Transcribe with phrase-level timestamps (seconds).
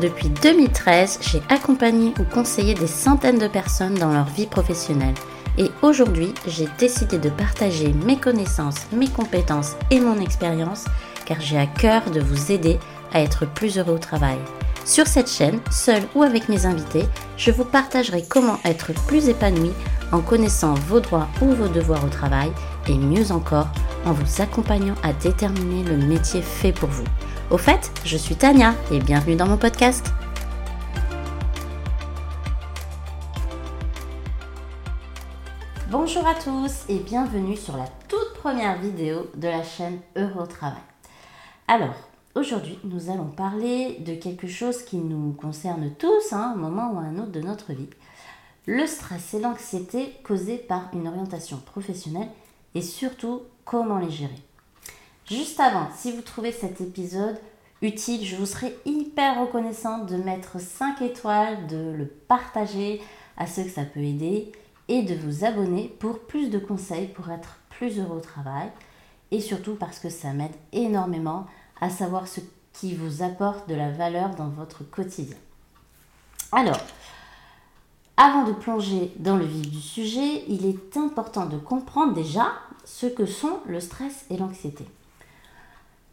[0.00, 5.14] Depuis 2013, j'ai accompagné ou conseillé des centaines de personnes dans leur vie professionnelle.
[5.58, 10.86] Et aujourd'hui, j'ai décidé de partager mes connaissances, mes compétences et mon expérience
[11.26, 12.78] car j'ai à cœur de vous aider
[13.12, 14.38] à être plus heureux au travail.
[14.86, 17.04] Sur cette chaîne, seul ou avec mes invités,
[17.36, 19.72] je vous partagerai comment être plus épanoui
[20.12, 22.50] en connaissant vos droits ou vos devoirs au travail
[22.88, 23.68] et mieux encore
[24.06, 27.04] en vous accompagnant à déterminer le métier fait pour vous.
[27.50, 30.06] Au fait, je suis Tania et bienvenue dans mon podcast.
[35.90, 40.78] Bonjour à tous et bienvenue sur la toute première vidéo de la chaîne Euro Travail.
[41.66, 41.96] Alors,
[42.36, 46.92] aujourd'hui, nous allons parler de quelque chose qui nous concerne tous, hein, à un moment
[46.92, 47.90] ou un autre de notre vie.
[48.66, 52.28] Le stress et l'anxiété causés par une orientation professionnelle
[52.76, 54.38] et surtout comment les gérer.
[55.30, 57.38] Juste avant, si vous trouvez cet épisode
[57.82, 63.00] utile, je vous serais hyper reconnaissante de mettre 5 étoiles, de le partager
[63.36, 64.50] à ceux que ça peut aider
[64.88, 68.72] et de vous abonner pour plus de conseils pour être plus heureux au travail
[69.30, 71.46] et surtout parce que ça m'aide énormément
[71.80, 72.40] à savoir ce
[72.72, 75.36] qui vous apporte de la valeur dans votre quotidien.
[76.50, 76.80] Alors,
[78.16, 82.48] avant de plonger dans le vif du sujet, il est important de comprendre déjà
[82.84, 84.86] ce que sont le stress et l'anxiété.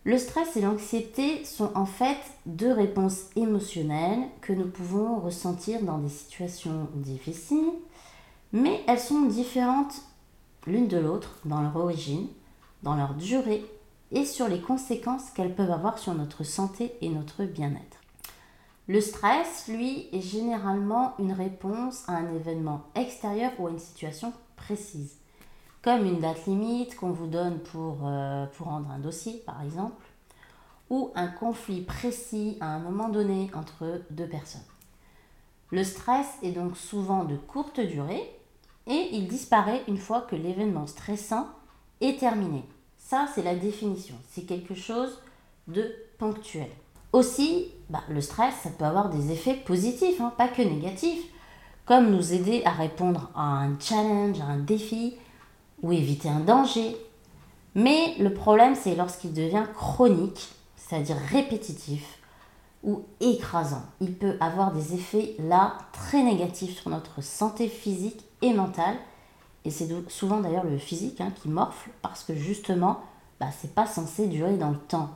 [0.08, 5.98] Le stress et l'anxiété sont en fait deux réponses émotionnelles que nous pouvons ressentir dans
[5.98, 7.74] des situations difficiles,
[8.54, 9.96] mais elles sont différentes
[10.66, 12.30] l'une de l'autre dans leur origine,
[12.84, 13.66] dans leur durée
[14.12, 17.98] et sur les conséquences qu'elles peuvent avoir sur notre santé et notre bien-être.
[18.88, 24.32] Le stress, lui, est généralement une réponse à un événement extérieur ou à une situation
[24.56, 25.18] précise,
[25.82, 30.04] comme une date limite qu'on vous donne pour, euh, pour rendre un dossier, par exemple,
[30.90, 34.62] ou un conflit précis à un moment donné entre deux personnes.
[35.72, 38.24] Le stress est donc souvent de courte durée
[38.88, 41.48] et il disparaît une fois que l'événement stressant
[42.00, 42.64] est terminé.
[42.98, 44.16] Ça, c'est la définition.
[44.30, 45.20] C'est quelque chose
[45.68, 46.70] de ponctuel.
[47.14, 51.26] Aussi, bah, le stress, ça peut avoir des effets positifs, hein, pas que négatifs,
[51.86, 55.16] comme nous aider à répondre à un challenge, à un défi,
[55.82, 56.96] ou éviter un danger.
[57.76, 62.20] Mais le problème, c'est lorsqu'il devient chronique, c'est-à-dire répétitif
[62.84, 63.84] ou écrasant.
[64.02, 68.96] Il peut avoir des effets là très négatifs sur notre santé physique et mentale.
[69.66, 73.02] Et c'est souvent d'ailleurs le physique hein, qui morfle parce que justement,
[73.40, 75.10] bah, c'est pas censé durer dans le temps.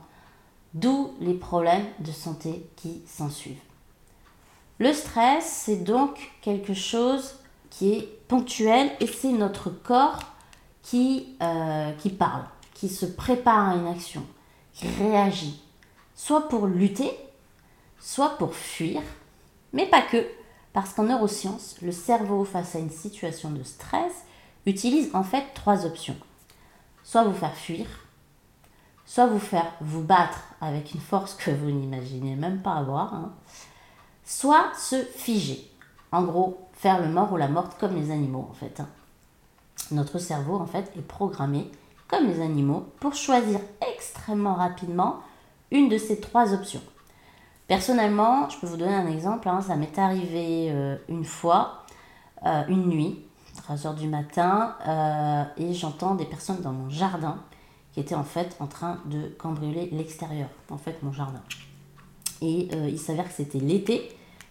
[0.74, 3.60] D'où les problèmes de santé qui s'ensuivent.
[4.78, 7.36] Le stress, c'est donc quelque chose
[7.70, 10.18] qui est ponctuel et c'est notre corps
[10.82, 12.44] qui, euh, qui parle,
[12.74, 14.24] qui se prépare à une action,
[14.72, 15.62] qui réagit,
[16.14, 17.10] soit pour lutter,
[17.98, 19.00] soit pour fuir,
[19.72, 20.26] mais pas que,
[20.72, 24.12] parce qu'en neurosciences, le cerveau face à une situation de stress
[24.66, 26.16] utilise en fait trois options.
[27.04, 27.86] Soit vous faire fuir,
[29.06, 33.32] soit vous faire vous battre avec une force que vous n'imaginez même pas avoir, hein.
[34.24, 35.68] soit se figer.
[36.12, 38.80] En gros, faire le mort ou la morte comme les animaux en fait.
[38.80, 38.88] Hein.
[39.90, 41.70] Notre cerveau en fait est programmé
[42.08, 43.58] comme les animaux pour choisir
[43.94, 45.20] extrêmement rapidement
[45.70, 46.82] une de ces trois options.
[47.66, 49.62] Personnellement, je peux vous donner un exemple, hein.
[49.62, 51.84] ça m'est arrivé euh, une fois,
[52.44, 53.24] euh, une nuit,
[53.66, 57.38] 3h du matin, euh, et j'entends des personnes dans mon jardin
[57.92, 61.42] qui était en fait en train de cambrioler l'extérieur, en fait mon jardin.
[62.40, 64.10] Et il s'avère que c'était l'été,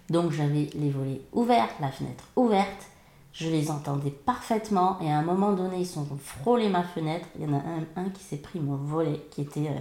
[0.10, 2.88] donc j'avais les volets ouverts, la fenêtre ouverte,
[3.34, 7.46] je les entendais parfaitement et à un moment donné ils sont frôlés ma fenêtre, il
[7.46, 7.62] y en a
[7.96, 9.80] un, qui s'est pris mon volet qui était euh,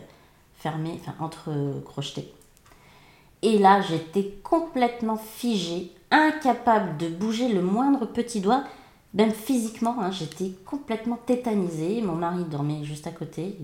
[0.54, 1.50] fermé, enfin entre
[1.84, 2.32] crocheté.
[3.42, 8.64] Et là j'étais complètement figée, incapable de bouger le moindre petit doigt
[9.14, 12.00] même physiquement, hein, j'étais complètement tétanisée.
[12.00, 13.58] Mon mari dormait juste à côté,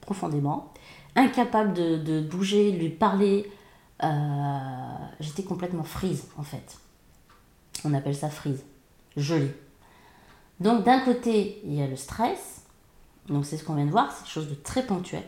[0.00, 0.72] profondément.
[1.14, 3.50] Incapable de, bouger, de lui parler.
[4.02, 4.08] Euh,
[5.20, 6.78] j'étais complètement frise, en fait.
[7.84, 8.64] On appelle ça frise.
[9.16, 9.54] Gelée.
[10.60, 12.62] Donc, d'un côté, il y a le stress.
[13.28, 14.12] Donc, c'est ce qu'on vient de voir.
[14.12, 15.24] C'est quelque chose de très ponctuel.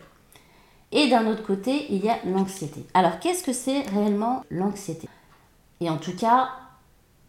[0.92, 2.86] Et d'un autre côté, il y a l'anxiété.
[2.94, 5.08] Alors, qu'est-ce que c'est réellement l'anxiété?
[5.80, 6.50] Et en tout cas,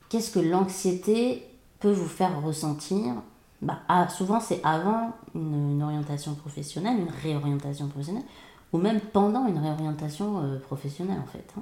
[0.09, 1.43] qu'est-ce que l'anxiété
[1.79, 3.15] peut vous faire ressentir,
[3.61, 8.25] bah, ah, souvent c'est avant une, orientation professionnelle, une réorientation professionnelle,
[8.73, 11.53] ou même pendant une réorientation euh, professionnelle en fait.
[11.57, 11.61] Hein.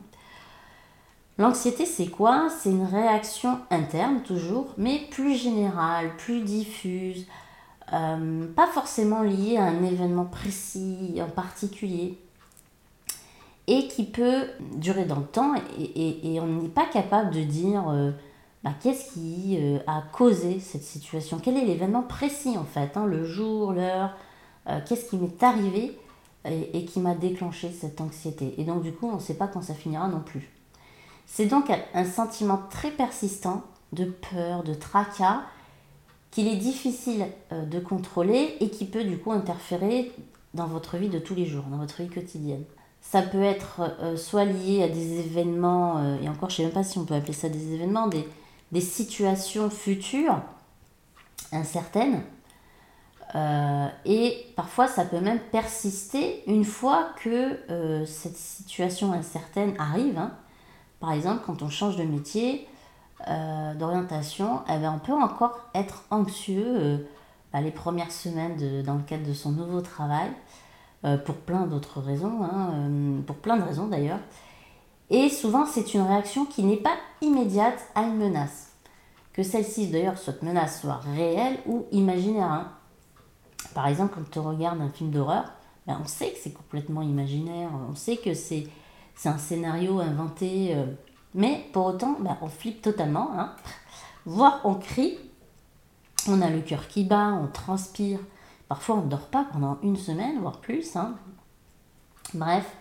[1.37, 2.47] L'anxiété, c'est quoi?
[2.49, 7.27] C'est une réaction interne toujours, mais plus générale, plus diffuse,
[7.93, 12.17] euh, pas forcément liée à un événement précis en particulier.
[13.67, 14.45] et qui peut
[14.75, 18.11] durer dans le temps et, on n'est pas capable de dire euh,
[18.63, 23.05] bah, qu'est-ce qui euh, a causé cette situation, quel est l'événement précis en fait, hein,
[23.07, 24.15] le jour, l'heure,
[24.87, 25.97] qu'est-ce qui m'est arrivé
[26.45, 28.53] et, qui m'a déclenché cette anxiété?
[28.59, 30.54] Et donc du coup, on ne sait pas quand ça finira non plus.
[31.27, 33.63] C'est donc un sentiment très persistant
[33.93, 35.41] de peur, de tracas,
[36.31, 40.11] qu'il est difficile de contrôler et qui peut du coup interférer
[40.55, 42.63] dans votre vie de tous les jours, dans votre vie quotidienne.
[43.01, 46.63] Ça peut être euh, soit lié à des événements, euh, et encore je ne sais
[46.63, 48.25] même pas si on peut appeler ça des événements, des,
[48.81, 50.41] situations futures
[51.51, 52.23] incertaines.
[53.35, 60.17] Euh, et parfois ça peut même persister une fois que cette situation incertaine arrive.
[60.17, 60.31] Hein.
[61.05, 62.67] Par exemple, quand on change de métier,
[63.75, 67.07] d'orientation, eh ben, on peut encore être anxieux
[67.53, 70.31] bah, les premières semaines dans le cadre de son nouveau travail.
[71.05, 74.19] Euh, pour plein d'autres raisons, hein, euh, pour plein de raisons d'ailleurs.
[75.11, 78.71] Et souvent, c'est une réaction qui n'est pas immédiate à une menace.
[79.31, 82.51] Que celle-ci, d'ailleurs, cette menace soit réelle ou imaginaire.
[82.51, 82.71] Hein.
[83.75, 85.51] Par exemple, quand on regarde un film d'horreur,
[85.85, 88.65] ben, on sait que c'est complètement imaginaire, on sait que c'est
[89.23, 90.85] un scénario inventé, euh,
[91.33, 93.55] mais pour autant, ben, on flippe totalement, hein.
[94.25, 95.17] voire on crie,
[96.27, 98.19] on a le cœur qui bat, on transpire,
[98.67, 100.95] Parfois, on ne dort pas pendant une semaine, voire plus.
[100.95, 101.15] Hein.
[102.33, 102.75] Bref,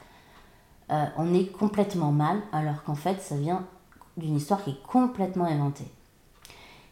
[0.91, 3.67] euh, on est complètement mal, alors qu'en fait, ça vient
[4.17, 5.91] d'une histoire qui est complètement inventée.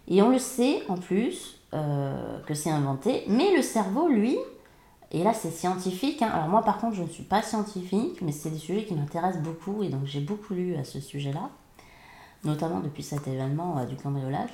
[0.09, 4.37] Et on le sait en plus euh, que c'est inventé, mais le cerveau, lui,
[5.13, 6.31] et là c'est scientifique, hein.
[6.33, 9.43] alors moi par contre je ne suis pas scientifique, mais c'est des sujets qui m'intéressent
[9.43, 11.51] beaucoup, et donc j'ai beaucoup lu à ce sujet-là,
[12.45, 14.51] notamment depuis cet événement euh, du cambriolage.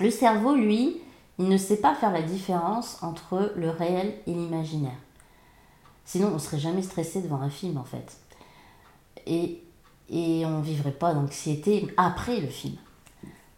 [0.00, 1.00] Le cerveau, lui,
[1.38, 4.98] il ne sait pas faire la différence entre le réel et l'imaginaire.
[6.04, 8.16] Sinon, on ne serait jamais stressé devant un film, en fait.
[9.26, 9.62] Et,
[10.10, 12.76] et on ne vivrait pas d'anxiété après le film.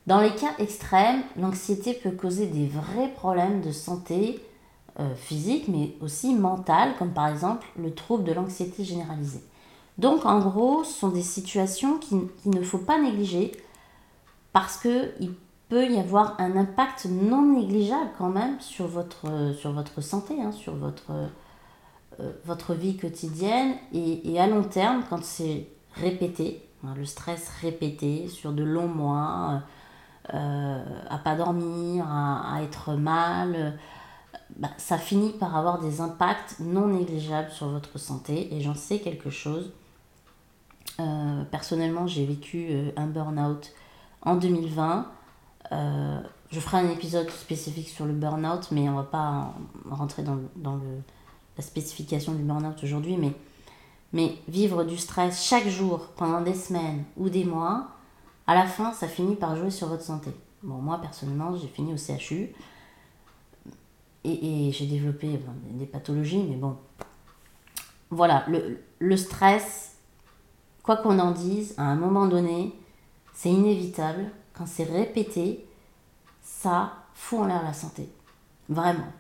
[0.07, 4.41] Dans les cas extrêmes, l'anxiété peut causer des vrais problèmes de santé
[4.99, 9.43] euh, physique, mais aussi mentale, comme par exemple le trouble de l'anxiété généralisée.
[9.99, 13.53] Donc, en gros, ce sont des situations qu'il ne faut pas négliger
[14.53, 15.35] parce qu'il
[15.69, 19.27] peut y avoir un impact non négligeable quand même sur votre,
[19.71, 21.11] votre santé, hein, sur votre,
[22.21, 28.29] euh, votre vie quotidienne et, à long terme, quand c'est répété, hein, le stress répété
[28.29, 29.61] sur de longs mois,
[30.33, 33.79] euh, à pas dormir, à, être mal,
[34.57, 38.99] bah, ça finit par avoir des impacts non négligeables sur votre santé et j'en sais
[39.01, 39.73] quelque chose.
[40.99, 43.73] Euh, personnellement, j'ai vécu un burn-out
[44.23, 45.07] en 2020
[45.73, 49.55] euh, je ferai un épisode spécifique sur le burn-out, mais on va pas
[49.91, 50.79] rentrer dans, dans
[51.57, 53.17] la spécification du burn-out aujourd'hui.
[53.17, 53.33] Mais,
[54.13, 57.89] mais vivre du stress chaque jour pendant des semaines ou des mois,
[58.47, 60.31] à la fin, ça finit par jouer sur votre santé.
[60.63, 62.55] Bon, moi, personnellement, j'ai fini au CHU
[64.27, 65.39] et, j'ai développé
[65.71, 66.77] des pathologies, mais bon.
[68.11, 68.47] Voilà,
[68.99, 69.97] le, stress,
[70.83, 72.75] quoi qu'on en dise, à un moment donné,
[73.35, 75.67] c'est inévitable quand c'est répété,
[76.43, 78.09] ça fout en l'air la santé.
[78.69, 79.13] Vraiment.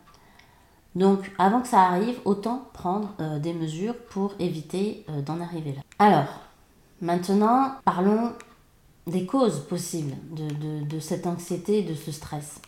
[0.95, 5.73] Donc, avant que ça arrive, autant prendre euh, des mesures pour éviter euh, d'en arriver
[5.73, 5.83] là.
[5.99, 6.41] Alors,
[7.03, 8.33] maintenant, parlons
[9.07, 12.61] des causes possibles de, de cette anxiété de ce stress.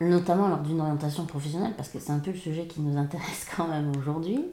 [0.00, 3.46] Notamment lors d'une orientation professionnelle, parce que c'est un peu le sujet qui nous intéresse
[3.56, 4.44] quand même aujourd'hui.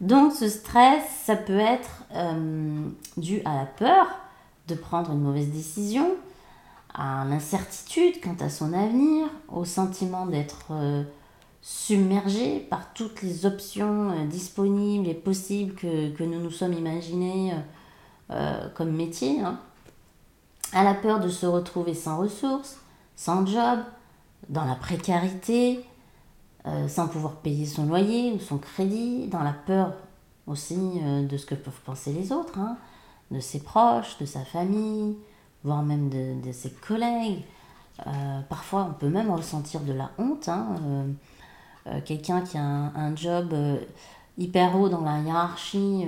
[0.00, 4.06] Donc, ce stress, ça peut être euh, dû à la peur,
[4.68, 6.10] de prendre une mauvaise décision,
[6.94, 11.02] à l'incertitude quant à son avenir, au sentiment d'être euh,
[11.62, 17.54] submergé par toutes les options euh, disponibles et possibles que, nous nous sommes imaginés
[18.30, 19.58] euh, comme métier, hein.
[20.72, 22.78] à la peur de se retrouver sans ressources,
[23.16, 23.80] sans job,
[24.48, 25.84] dans la précarité,
[26.88, 29.94] sans pouvoir payer son loyer ou son crédit, dans la peur
[30.46, 32.58] aussi de ce que peuvent penser les autres.
[32.58, 32.76] Hein
[33.30, 35.16] de ses proches, de sa famille,
[35.64, 37.42] voire même de, ses collègues.
[38.06, 40.48] Euh, parfois, on peut même ressentir de la honte.
[40.48, 41.12] Hein, euh,
[41.86, 43.54] euh, quelqu'un qui a un, job
[44.38, 46.06] hyper haut dans la hiérarchie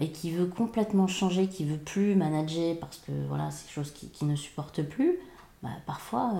[0.00, 3.92] et qui veut complètement changer, qui veut plus manager parce que voilà, c'est quelque chose
[3.92, 5.18] qui, ne supporte plus,
[5.62, 6.32] bah, parfois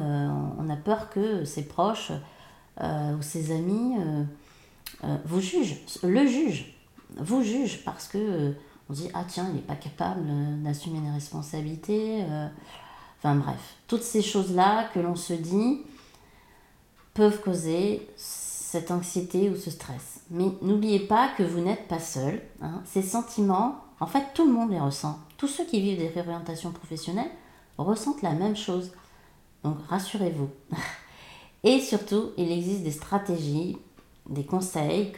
[0.59, 2.13] on a peur que ses proches
[2.81, 3.95] ou ses amis
[5.25, 6.75] vous jugent, le jugent,
[7.19, 8.55] vous jugent parce que
[8.89, 12.49] on dit ah tiens il n'est pas capable euh, d'assumer les responsabilités euh.
[13.19, 15.81] enfin bref toutes ces choses là que l'on se dit
[17.15, 22.41] peuvent causer cette anxiété ou ce stress Mais n'oubliez pas que vous n'êtes pas seul.
[22.63, 22.81] hein.
[22.87, 25.19] Ces sentiments, en fait, tout le monde les ressent.
[25.37, 27.31] Tous ceux qui vivent des réorientations professionnelles
[27.77, 28.93] ressentent la même chose.
[29.65, 30.51] Donc rassurez-vous.
[31.65, 33.79] Et surtout, il existe des stratégies,
[34.29, 35.13] des conseils,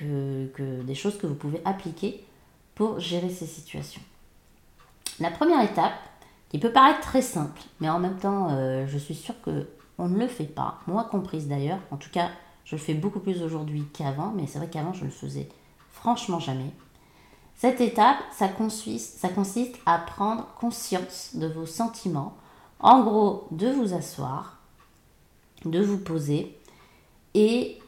[0.58, 2.24] des choses que vous pouvez appliquer
[2.74, 4.02] pour gérer ces situations.
[5.20, 5.94] La première étape,
[6.48, 9.66] qui peut paraître très simple, mais en même temps, euh, je suis sûre que
[9.98, 11.80] on ne le fait pas, moi comprise d'ailleurs.
[11.90, 12.30] En tout cas,
[12.64, 15.48] je le fais beaucoup plus aujourd'hui qu'avant, mais c'est vrai qu'avant, je le faisais
[15.92, 16.70] franchement jamais.
[17.56, 22.36] Cette étape, ça consiste à prendre conscience de vos sentiments.
[22.80, 24.58] En gros, de vous asseoir,
[25.64, 26.56] de vous poser
[27.34, 27.78] et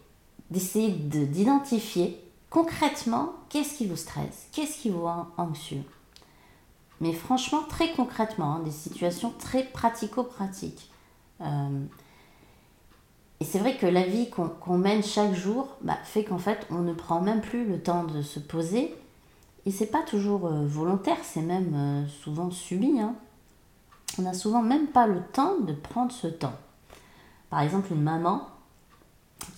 [0.50, 2.18] d'essayer de- d'identifier
[2.50, 5.82] concrètement qu'est-ce qui vous stresse, qu'est-ce qui vous rend anxieux.
[7.00, 10.90] Mais franchement, très concrètement, hein, des situations très pratico-pratiques.
[11.42, 11.84] Euh,
[13.40, 16.66] et c'est vrai que la vie qu'on qu'on mène chaque jour bah, fait qu'en fait,
[16.70, 18.94] on ne prend même plus le temps de se poser.
[19.66, 22.98] Et c'est pas toujours euh, volontaire, c'est même euh, souvent subi.
[23.00, 23.14] hein.
[24.18, 26.54] On n'a souvent même pas le temps de prendre ce temps.
[27.50, 28.48] Par exemple, une maman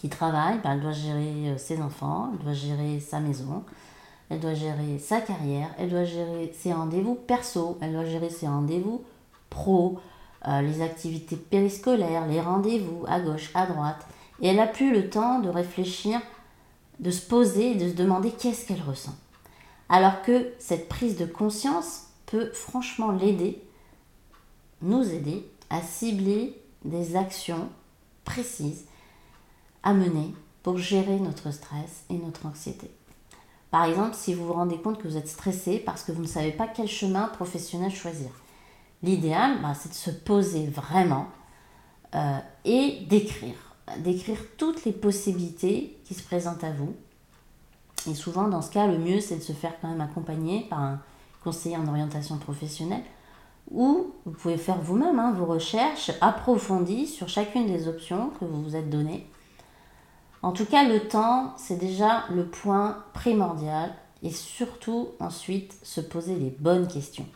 [0.00, 3.64] qui travaille, bah, elle doit gérer euh, ses enfants, elle doit gérer sa maison,
[4.30, 8.48] elle doit gérer sa carrière, elle doit gérer ses rendez-vous perso, elle doit gérer ses
[8.48, 9.02] rendez-vous
[9.48, 9.98] pro,
[10.46, 14.06] euh, les activités périscolaires, les rendez-vous à gauche, à droite.
[14.40, 16.20] Et elle n'a plus le temps de réfléchir,
[17.00, 19.14] de se poser de se demander qu'est-ce qu'elle ressent.
[19.88, 23.62] Alors que cette prise de conscience peut franchement l'aider,
[24.82, 27.68] nous aider à cibler des actions
[28.24, 28.84] précises
[29.82, 32.90] à mener pour gérer notre stress et notre anxiété.
[33.70, 36.26] Par exemple, si vous vous rendez compte que vous êtes stressé parce que vous ne
[36.26, 38.30] savez pas quel chemin professionnel choisir.
[39.02, 41.26] L'idéal, bah, c'est de se poser vraiment
[42.14, 43.76] euh, et d'écrire.
[43.98, 46.94] D'écrire toutes les possibilités qui se présentent à vous.
[48.10, 50.80] Et souvent, dans ce cas, le mieux, c'est de se faire quand même accompagner par
[50.80, 51.00] un
[51.44, 53.02] conseiller en orientation professionnelle
[53.70, 58.62] ou vous pouvez faire vous-même hein, vos recherches approfondies sur chacune des options que vous
[58.62, 59.26] vous êtes données.
[60.42, 66.36] En tout cas, le temps, c'est déjà le point primordial et surtout ensuite se poser
[66.36, 67.26] les bonnes questions.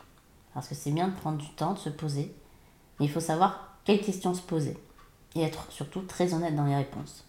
[0.53, 2.33] Parce que c'est bien de prendre du temps, de se poser,
[2.99, 4.77] mais il faut savoir quelles questions se poser
[5.35, 7.25] et être surtout très honnête dans les réponses.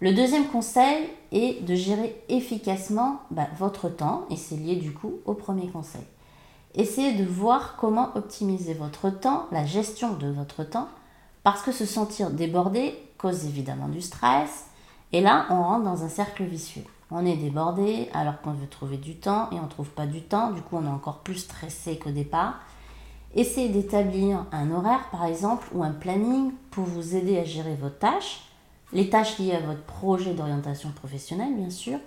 [0.00, 5.20] Le deuxième conseil est de gérer efficacement bah, votre temps et c'est lié du coup
[5.24, 6.02] au premier conseil.
[6.74, 10.88] Essayez de voir comment optimiser votre temps, la gestion de votre temps,
[11.42, 14.66] parce que se sentir débordé cause évidemment du stress,
[15.12, 16.84] et là on rentre dans un cercle vicieux.
[17.10, 20.22] On est débordé alors qu'on veut trouver du temps et on ne trouve pas du
[20.22, 22.54] temps, du coup on est encore plus stressé qu'au départ.
[23.34, 27.90] Essayez d'établir un horaire par exemple ou un planning pour vous aider à gérer vos
[27.90, 28.44] tâches,
[28.94, 31.98] les tâches liées à votre projet d'orientation professionnelle bien sûr,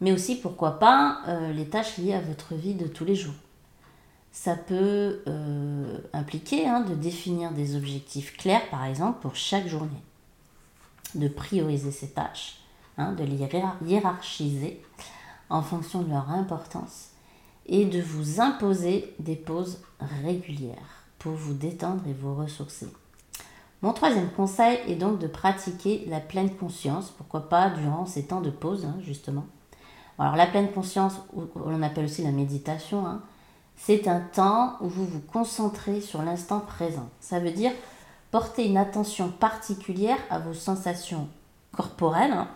[0.00, 3.34] mais aussi pourquoi pas euh, les tâches liées à votre vie de tous les jours.
[4.40, 10.00] Ça peut euh, impliquer hein, de définir des objectifs clairs, par exemple, pour chaque journée,
[11.16, 12.60] de prioriser ces tâches,
[12.98, 13.48] hein, de les
[13.84, 14.80] hiérarchiser
[15.50, 17.08] en fonction de leur importance
[17.66, 19.80] et de vous imposer des pauses
[20.22, 22.86] régulières pour vous détendre et vous ressourcer.
[23.82, 28.40] Mon troisième conseil est donc de pratiquer la pleine conscience, pourquoi pas durant ces temps
[28.40, 29.46] de pause, hein, justement.
[30.16, 33.20] Alors la pleine conscience, on l'appelle aussi la méditation, hein,
[33.78, 37.08] c'est un temps où vous vous concentrez sur l'instant présent.
[37.20, 37.72] Ça veut dire
[38.30, 41.28] porter une attention particulière à vos sensations
[41.74, 42.48] corporelles, hein,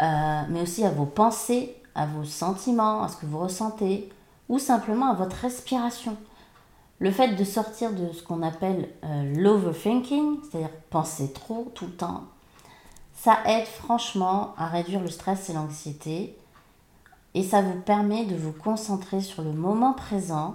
[0.00, 4.10] euh, mais aussi à vos pensées, à vos sentiments, à ce que vous ressentez,
[4.48, 6.16] ou simplement à votre respiration.
[6.98, 11.92] Le fait de sortir de ce qu'on appelle euh, l'overthinking, c'est-à-dire penser trop tout le
[11.92, 12.24] temps,
[13.14, 16.36] ça aide franchement à réduire le stress et l'anxiété
[17.34, 20.54] et ça vous permet de vous concentrer sur le moment présent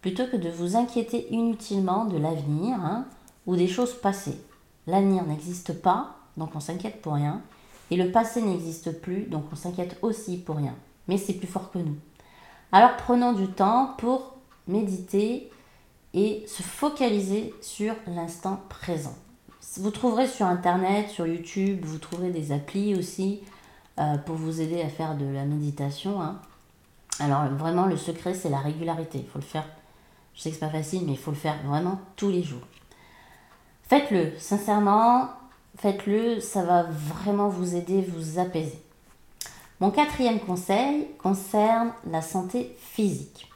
[0.00, 3.06] plutôt que de vous inquiéter inutilement de l'avenir hein,
[3.46, 4.40] ou des choses passées.
[4.86, 7.42] L'avenir n'existe pas, donc on s'inquiète pour rien,
[7.90, 10.74] et le passé n'existe plus, donc on s'inquiète aussi pour rien.
[11.08, 11.96] Mais c'est plus fort que nous.
[12.72, 14.34] Alors prenons du temps pour
[14.66, 15.50] méditer
[16.14, 19.14] et se focaliser sur l'instant présent.
[19.78, 23.40] Vous trouverez sur Internet, sur YouTube, vous trouverez des applis aussi
[23.98, 26.20] euh, pour vous aider à faire de la méditation.
[26.20, 26.40] hein.
[27.18, 29.18] Alors vraiment, le secret, c'est la régularité.
[29.18, 29.66] Il faut le faire,
[30.34, 32.66] je sais que c'est pas facile, mais il faut le faire vraiment tous les jours.
[33.84, 35.28] Faites-le, sincèrement,
[35.78, 38.82] faites-le, ça va vraiment vous aider, vous apaiser.
[39.80, 43.50] Mon quatrième conseil concerne la santé physique.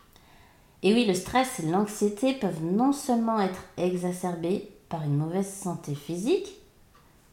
[0.82, 5.94] Et oui, le stress et l'anxiété peuvent non seulement être exacerbés par une mauvaise santé
[5.94, 6.56] physique,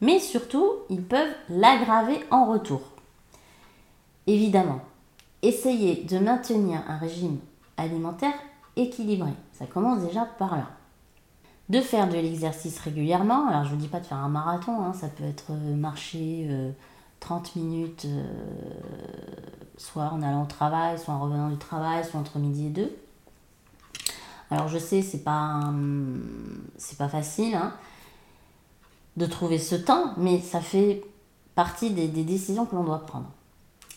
[0.00, 2.80] mais surtout, ils peuvent l'aggraver en retour.
[4.28, 4.82] Évidemment,
[5.40, 7.38] essayez de maintenir un régime
[7.78, 8.34] alimentaire
[8.76, 9.30] équilibré.
[9.54, 10.68] Ça commence déjà par là.
[11.70, 13.48] De faire de l'exercice régulièrement.
[13.48, 14.92] Alors je ne vous dis pas de faire un marathon, hein.
[14.92, 16.74] ça peut être euh, marcher
[17.20, 18.22] 30 euh, minutes, euh,
[19.78, 22.94] soit en allant au travail, soit en revenant du travail, soit entre midi et deux.
[24.50, 25.72] Alors je sais, c'est pas,
[26.76, 27.72] c'est pas facile hein,
[29.16, 31.02] de trouver ce temps, mais ça fait
[31.54, 33.30] partie des décisions que l'on doit prendre.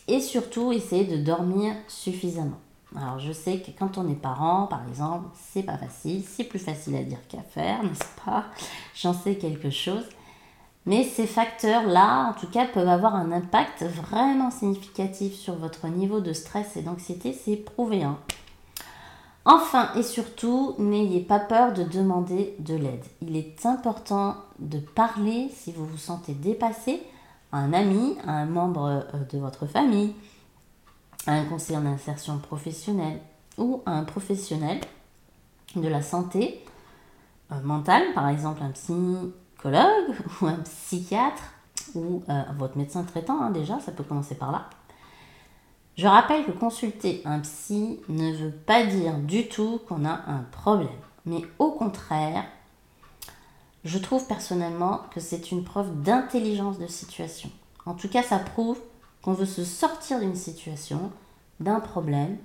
[0.08, 2.58] Et surtout, essayer de dormir suffisamment.
[2.96, 6.58] Alors je sais que quand on est parent, par exemple, c'est pas facile, c'est plus
[6.58, 8.44] facile à dire qu'à faire, n'est-ce pas?
[8.94, 10.04] J'en sais quelque chose.
[10.84, 16.20] Mais ces facteurs-là, en tout cas, peuvent avoir un impact vraiment significatif sur votre niveau
[16.20, 18.02] de stress et d'anxiété, c'est prouvé.
[18.02, 18.18] Hein.
[19.44, 23.04] Enfin et surtout, n'ayez pas peur de demander de l'aide.
[23.20, 27.02] Il est important de parler si vous vous sentez dépassé
[27.52, 30.14] un ami, un membre euh, de votre famille,
[31.26, 33.20] un conseiller en insertion professionnelle
[33.58, 34.80] ou un professionnel
[35.76, 36.64] de la santé
[37.52, 41.42] euh, mentale, par exemple un psychologue ou un psychiatre
[41.94, 44.70] ou euh, votre médecin traitant, hein, déjà, ça peut commencer par là.
[45.96, 50.44] Je rappelle que consulter un psy ne veut pas dire du tout qu'on a un
[50.50, 50.88] problème,
[51.26, 52.44] mais au contraire,
[53.84, 57.50] je trouve personnellement que c'est une preuve d'intelligence de situation.
[57.86, 58.78] En tout cas, ça prouve
[59.22, 61.10] qu'on veut se sortir d'une situation,
[61.60, 62.38] d'un problème,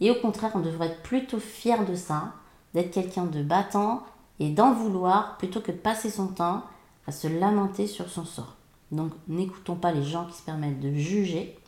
[0.00, 2.34] et au contraire, on devrait être plutôt fier de ça,
[2.74, 4.02] d'être quelqu'un de battant
[4.40, 6.64] et d'en vouloir plutôt que de passer son temps
[7.06, 8.56] à se lamenter sur son sort.
[8.90, 11.58] Donc n'écoutons pas les gens qui se permettent de juger.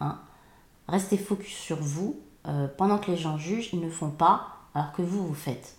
[0.00, 0.18] Hein.
[0.88, 2.18] Restez focus sur vous.
[2.46, 5.76] Euh, pendant que les gens jugent, ils ne font pas alors que vous, vous faites.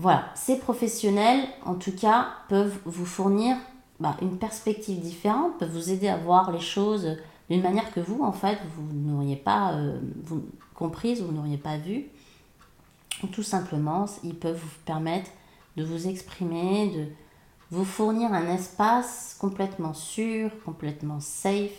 [0.00, 3.54] Voilà, ces professionnels, en tout cas, peuvent vous fournir
[3.98, 7.18] bah, une perspective différente, peuvent vous aider à voir les choses
[7.50, 10.42] d'une manière que vous, en fait, vous n'auriez pas euh, vous,
[10.74, 12.06] comprise, vous n'auriez pas vu.
[13.22, 15.30] Ou tout simplement, ils peuvent vous permettre
[15.76, 17.06] de vous exprimer, de
[17.70, 21.76] vous fournir un espace complètement sûr, complètement safe,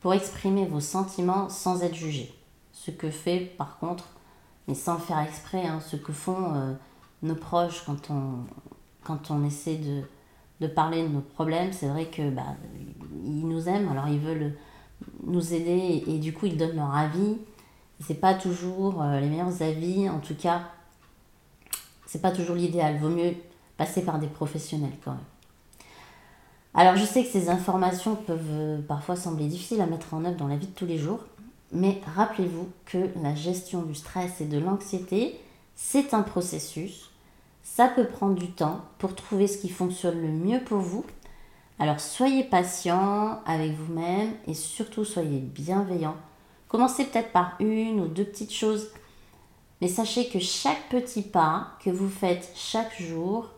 [0.00, 2.32] pour exprimer vos sentiments sans être jugé.
[2.70, 4.04] Ce que fait, par contre,
[4.68, 6.74] mais sans le faire exprès, hein, ce que font euh,
[7.22, 8.44] nos proches quand on,
[9.04, 10.02] quand on essaie de,
[10.60, 12.56] de parler de nos problèmes, c'est vrai que bah,
[13.24, 14.54] ils nous aiment, alors ils veulent
[15.24, 17.38] nous aider et, du coup ils donnent leur avis.
[18.00, 20.62] C'est pas toujours euh, les meilleurs avis, en tout cas,
[22.06, 22.98] c'est pas toujours l'idéal.
[22.98, 23.34] Vaut mieux
[23.76, 25.20] passer par des professionnels quand même.
[26.74, 30.36] Alors je sais que ces informations peuvent euh, parfois sembler difficiles à mettre en œuvre
[30.36, 31.20] dans la vie de tous les jours,
[31.70, 35.38] mais rappelez-vous que la gestion du stress et de l'anxiété,
[35.74, 37.11] c'est un processus
[37.62, 41.04] ça peut prendre du temps pour trouver ce qui fonctionne le mieux pour vous.
[41.78, 46.16] Alors soyez patient avec vous-même et surtout soyez bienveillant.
[46.68, 48.88] Commencez peut-être par une ou deux petites choses,
[49.80, 53.48] mais sachez que chaque petit pas que vous faites chaque jour,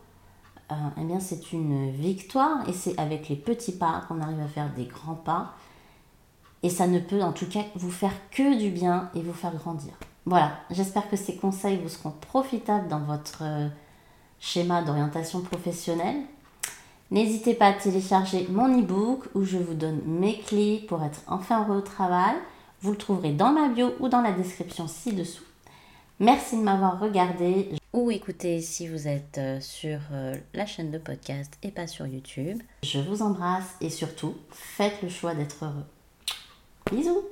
[0.73, 4.49] euh, eh bien c'est une victoire et c'est avec les petits pas qu'on arrive à
[4.49, 5.53] faire des grands pas.
[6.63, 9.55] Et ça ne peut en tout cas vous faire que du bien et vous faire
[9.55, 9.93] grandir.
[10.25, 13.69] Voilà, j'espère que ces conseils vous seront profitables dans votre euh,
[14.41, 16.23] schéma d'orientation professionnelle.
[17.11, 21.65] N'hésitez pas à télécharger mon e-book où je vous donne mes clés pour être enfin
[21.65, 22.35] heureux au travail.
[22.81, 25.45] Vous le trouverez dans ma bio ou dans la description ci-dessous.
[26.21, 30.99] Merci de m'avoir regardé ou écouté si vous êtes euh, sur euh, la chaîne de
[30.99, 32.61] podcast et pas sur YouTube.
[32.83, 35.85] Je vous embrasse et surtout, faites le choix d'être heureux.
[36.93, 37.23] Bisous